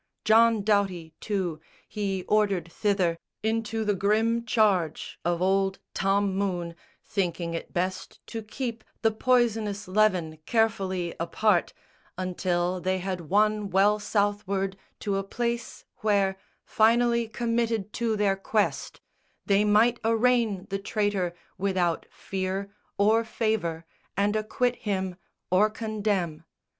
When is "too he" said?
1.19-2.23